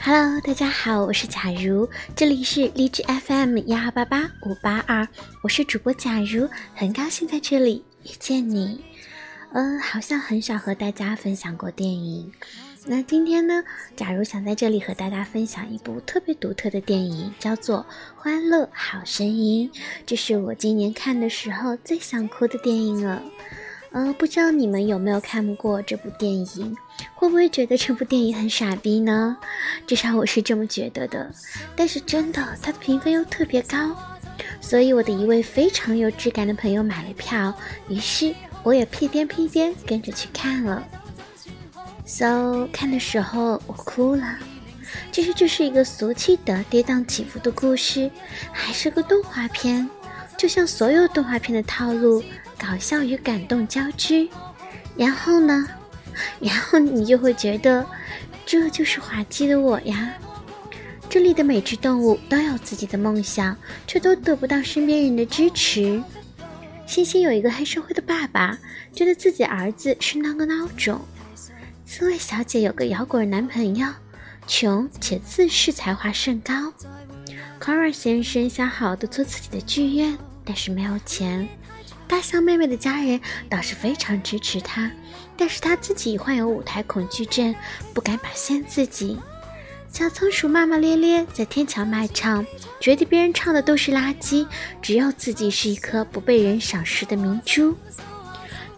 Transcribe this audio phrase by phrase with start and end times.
[0.00, 5.06] Hello，大家好，我是假如，这里是荔枝 FM 幺二八八五八二，
[5.42, 8.84] 我是主播假如，很高兴在这里遇见你。
[9.52, 12.32] 嗯，好像很少和大家分享过电影，
[12.88, 13.64] 那今天呢，
[13.96, 17.78] 假如想在这里和大家分享一部特别独特的电影，叫做
[18.14, 19.68] 《欢乐好声音》，
[20.06, 23.20] 这是我今年看的时候最想哭的电影了。
[23.90, 26.76] 嗯，不知道你们有没有看过这部电影？
[27.16, 29.36] 会不会觉得这部电影很傻逼呢？
[29.84, 31.28] 至少我是这么觉得的。
[31.74, 33.96] 但是真的，它的评分又特别高，
[34.60, 37.52] 所以我的一位非常有质感的朋友买了票，
[37.88, 40.86] 于是我也屁颠屁颠跟着去看了。
[42.06, 44.38] So 看的时候我哭了。
[45.10, 48.08] 其实这是一个俗气的跌宕起伏的故事，
[48.52, 49.88] 还是个动画片，
[50.38, 52.22] 就像所有动画片的套路。
[52.58, 54.26] 搞笑与感动交织，
[54.96, 55.68] 然后呢？
[56.40, 57.84] 然后你就会觉得，
[58.46, 60.14] 这就是滑稽的我呀。
[61.10, 63.54] 这里的每只动物都有自己的梦想，
[63.86, 66.02] 却都得不到身边人的支持。
[66.86, 68.58] 星星有一个黑社会的爸爸，
[68.94, 70.98] 觉得自己儿子是那个孬种。
[71.86, 73.86] 刺猬小姐有个摇滚男朋友，
[74.48, 76.72] 穷且自恃才华甚高。
[77.60, 81.48] c o r a 先生想好好的做自己的剧院，但是没有钱。
[82.08, 84.90] 大象妹妹的家人倒是非常支持她，
[85.36, 87.54] 但是她自己患有舞台恐惧症，
[87.94, 89.16] 不敢表现自己。
[89.88, 92.44] 小仓鼠骂骂咧咧在天桥卖唱，
[92.80, 94.44] 觉得别人唱的都是垃圾，
[94.82, 97.76] 只有自己是一颗不被人赏识的明珠。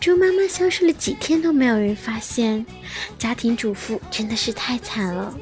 [0.00, 2.64] 猪妈妈消失了几天都没有人发现，
[3.18, 5.34] 家庭主妇真的是太惨了。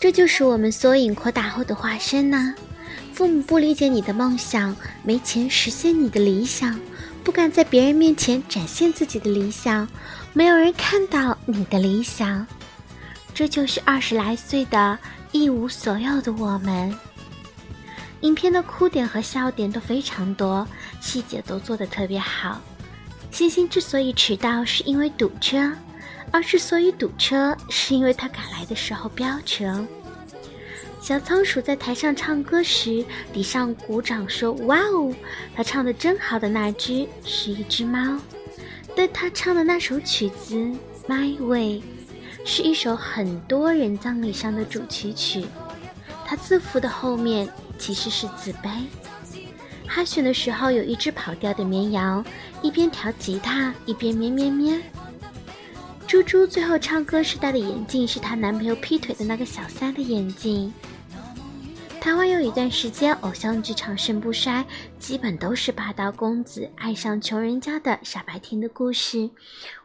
[0.00, 2.54] 这就是我们缩影扩大后的化身呢。
[3.12, 6.80] 父母不理解你的梦想，没钱实现你的理想，
[7.22, 9.88] 不敢在别人面前展现自己的理想，
[10.32, 12.46] 没有人看到你的理想，
[13.32, 14.98] 这就是二十来岁的
[15.30, 16.92] 一无所有的我们。
[18.22, 20.66] 影片的哭点和笑点都非常多，
[21.00, 22.60] 细节都做得特别好。
[23.34, 25.72] 星星之所以迟到，是因为堵车，
[26.30, 29.84] 而之所以堵车，是因为他赶来的时候飙车。
[31.00, 35.12] 小仓鼠在台上唱歌时，地上鼓掌说：“哇哦，
[35.52, 38.20] 他唱的真好。”的那只是一只猫，
[38.94, 40.54] 但他唱的那首曲子
[41.08, 41.82] 《My Way》
[42.44, 45.44] 是一首很多人葬礼上的主题曲。
[46.24, 47.48] 他字符的后面
[47.80, 48.84] 其实是自卑。
[49.94, 52.26] 他选的时候，有一只跑掉的绵羊，
[52.62, 54.82] 一边调吉他一边咩咩咩。
[56.04, 60.74] 猪猪最后唱歌时戴的眼镜是她男朋友劈腿的那个小三的眼镜。
[62.04, 64.62] 台湾有一段时间，偶像剧长盛不衰，
[64.98, 69.30] 基本都是霸道公子爱上穷人家的傻白甜的故事。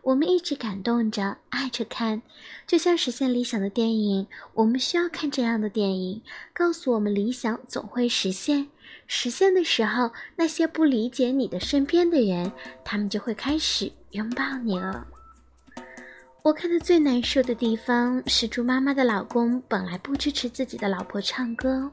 [0.02, 2.22] 我们一直感动着，爱着看，
[2.68, 4.28] 就像实现理想的电影。
[4.54, 6.22] 我们需要看这样的电影，
[6.52, 8.68] 告诉我们理想总会实现。
[9.08, 12.52] 实现的时候，那些不理解你的身边的人，
[12.84, 15.08] 他们就会开始拥抱你了。
[16.42, 21.92] 我看的最难受的地方是猪妈妈的老公本来不支持自己的老婆唱歌，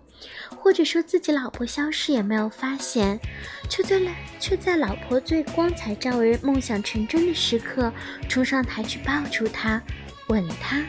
[0.57, 3.19] 或者说自己老婆消失也没有发现，
[3.69, 4.01] 却在
[4.39, 7.93] 却在老婆最光彩照人、梦想成真的时刻
[8.29, 9.83] 冲上台去抱住她，
[10.29, 10.81] 吻她。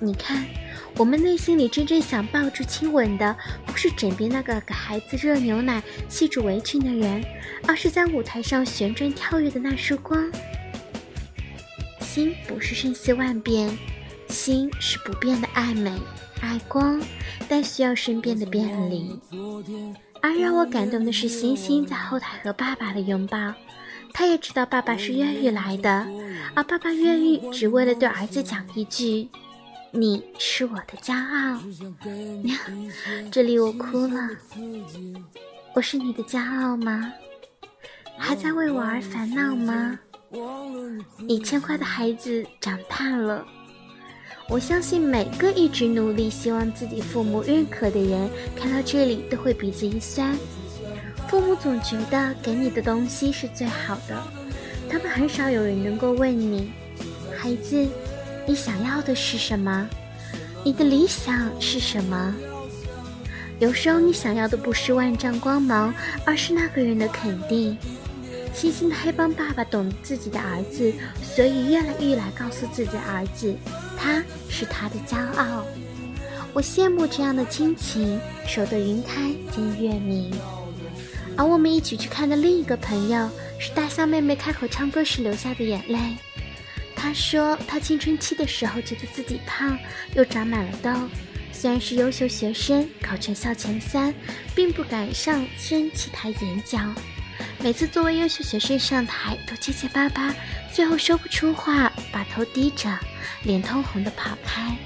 [0.00, 0.42] 你看，
[0.96, 3.36] 我们内心里真正想抱住亲吻的，
[3.66, 7.22] 不是枕边那个给孩子热牛奶、系住围裙的人，
[7.68, 10.32] 而是在舞台上旋转跳跃的那束光。
[12.14, 13.76] 心不是瞬息万变，
[14.28, 15.90] 心是不变的爱美、
[16.40, 17.02] 爱光，
[17.48, 19.18] 但需要身边的便利。
[20.22, 23.52] 而让我感动的是，星星在后台和爸爸的拥抱。
[24.12, 26.06] 他也知道爸爸是越狱来的，
[26.54, 29.28] 而爸爸越狱只为了对儿子讲一句
[29.90, 31.60] ：“你是我的骄傲。”
[33.32, 34.28] 这里我哭了。
[35.74, 37.12] 我是你的骄傲吗？
[38.16, 39.98] 还在为我而烦恼吗？
[41.18, 43.44] 你牵挂的孩子长大了，
[44.48, 50.36] 我相信每个一直努力希望自己父母认可的人，看到这里都会鼻子一酸。
[51.28, 54.22] 父母总觉得给你的东西是最好的，
[54.88, 56.70] 他们很少有人能够问你，
[57.36, 57.86] 孩子，
[58.46, 59.88] 你想要的是什么？
[60.64, 62.34] 你的理想是什么？
[63.60, 65.94] 有时候你想要的不是万丈光芒，
[66.24, 67.76] 而是那个人的肯定。
[68.54, 70.92] 细心的黑帮爸爸懂自己的儿子，
[71.22, 73.54] 所以越来越来告诉自己的儿子，
[73.98, 75.66] 他是他的骄傲。
[76.52, 80.32] 我羡慕这样的亲情，守得云开见月明。
[81.36, 83.28] 而我们一起去看的另一个朋友，
[83.58, 85.98] 是大象妹妹开口唱歌时流下的眼泪。
[86.94, 89.76] 她说，她青春期的时候觉得自己胖，
[90.14, 90.90] 又长满了痘。
[91.52, 94.14] 虽然是优秀学生，考全校前三，
[94.54, 96.94] 并不敢上升起台演讲。
[97.60, 100.34] 每次作为优秀学生上台，都结结巴巴，
[100.72, 102.88] 最后说不出话，把头低着，
[103.44, 104.76] 脸通红的跑开。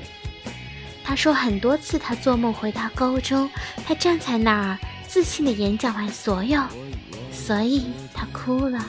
[1.03, 3.51] 他说很多次，他做梦回到高中，
[3.87, 4.79] 他站在那儿。
[5.09, 6.63] 自信的演讲完所有，
[7.33, 8.85] 所以他哭了。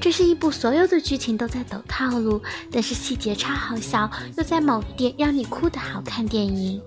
[0.00, 2.42] 这是一部所有的剧情都在抖套路，
[2.72, 6.82] 但是细节超好笑，又在某点让你哭的好看电影。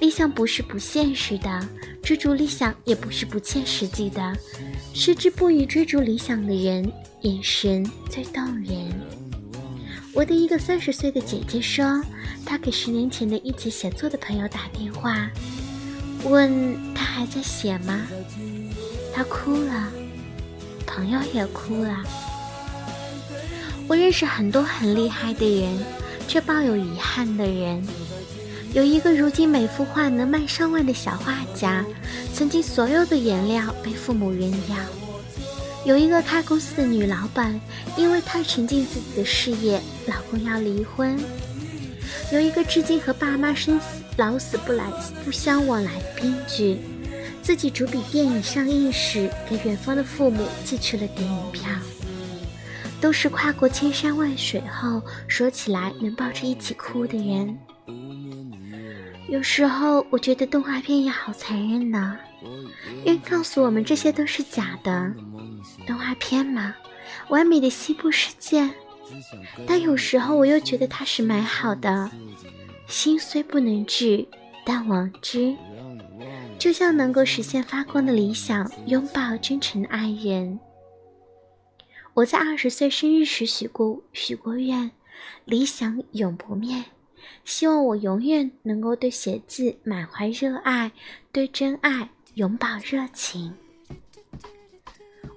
[0.00, 1.68] 理想不是不现实的，
[2.02, 4.34] 追逐理想也不是不切实际的。
[4.94, 8.90] 矢志不渝追逐理想的人，眼神最动人。
[10.14, 12.02] 我的一个三十岁的姐姐说，
[12.44, 15.30] 她给十年前的一起写作的朋友打电话。
[16.24, 18.06] 问他还在写吗？
[19.14, 19.90] 他哭了，
[20.86, 22.04] 朋友也哭了。
[23.88, 25.78] 我认识很多很厉害的人，
[26.28, 27.82] 却抱有遗憾的人。
[28.72, 31.84] 有一个如今每幅画能卖上万的小画家，
[32.32, 34.76] 曾经所有的颜料被父母扔掉。
[35.84, 37.60] 有一个开公司的女老板，
[37.96, 41.18] 因为太沉浸自己的事业，老公要离婚。
[42.32, 44.00] 有一个至今和爸妈生死。
[44.16, 44.84] 老死不来
[45.24, 46.76] 不相往来的编剧，
[47.42, 51.70] 自己主笔电影上映时，给远方的父母寄去了电影票。
[53.00, 57.56] 都是跨过千山万水后，说起来能抱着一起哭的人。
[59.30, 62.18] 有时候我觉得动画片也好残忍呢，
[63.04, 65.14] 因为告诉我们这些都是假的。
[65.86, 66.74] 动画片嘛，
[67.28, 68.68] 完美的西部世界，
[69.68, 72.10] 但有时候我又觉得它是美好的。
[72.88, 74.26] 心虽不能治，
[74.64, 75.54] 但往之，
[76.58, 80.58] 就像能够实现发光的理想，拥抱真诚的爱人。
[82.14, 84.90] 我在二十岁生日时许过许过愿，
[85.44, 86.84] 理想永不灭，
[87.44, 90.92] 希望我永远能够对写字满怀热爱，
[91.32, 93.54] 对真爱永葆热情。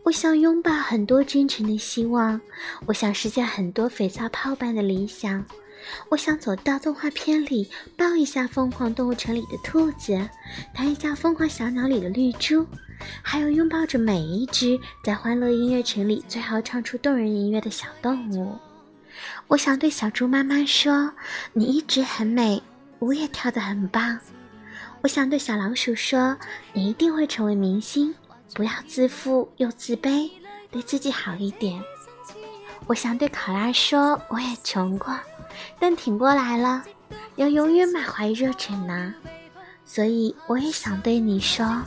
[0.03, 2.41] 我想拥抱很多真诚的希望，
[2.87, 5.45] 我想实现很多肥皂泡般的理想。
[6.09, 10.29] 我想走到动画片里，抱一下《疯狂动物城》里的兔子，
[10.73, 12.65] 弹一下《疯狂小鸟》里的绿珠，
[13.21, 18.57] 还有拥抱着每一只在《欢乐音乐城》里最后唱出动人音乐的小动物。
[19.47, 21.13] 我想对小猪妈妈说
[21.53, 22.61] ：“你一直很美，
[22.99, 24.19] 舞也跳得很棒。”
[25.01, 26.37] 我想对小老鼠说
[26.73, 28.15] ：“你一定会成为明星，
[28.53, 30.31] 不要自负又自卑，
[30.71, 31.81] 对自己好一点。”
[32.87, 35.17] 我想对考拉说：“我也穷过。”
[35.79, 36.83] 但挺过来了，
[37.35, 39.13] 要永远满怀热忱呢。
[39.85, 41.83] 所以我也想对你说，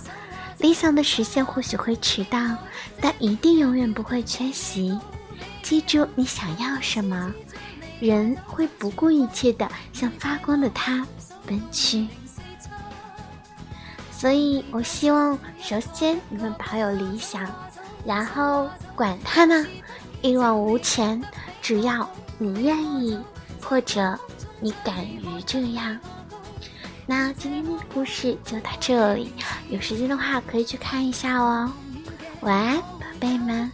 [0.58, 2.38] 理想的实现或许会迟到，
[3.00, 4.96] 但一定永远不会缺席。
[5.66, 7.34] 记住你想要什么，
[7.98, 11.04] 人会不顾一切的向发光的他
[11.44, 12.06] 奔去。
[14.12, 17.44] 所以我希望，首先你们保有理想，
[18.04, 19.66] 然后管他呢，
[20.22, 21.20] 一往无前，
[21.60, 22.08] 只要
[22.38, 23.18] 你愿意。
[23.60, 24.16] 或者
[24.60, 25.98] 你敢于这样，
[27.04, 29.32] 那今天的故事就到这里。
[29.68, 31.68] 有时间的话可以去看一下哦。
[32.42, 33.68] 晚安，宝贝们。